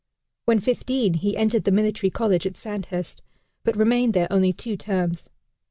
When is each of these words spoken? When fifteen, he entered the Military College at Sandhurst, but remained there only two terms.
When 0.45 0.57
fifteen, 0.59 1.13
he 1.13 1.37
entered 1.37 1.63
the 1.63 1.71
Military 1.71 2.09
College 2.09 2.47
at 2.47 2.57
Sandhurst, 2.57 3.21
but 3.63 3.77
remained 3.77 4.15
there 4.15 4.27
only 4.33 4.51
two 4.51 4.75
terms. 4.75 5.29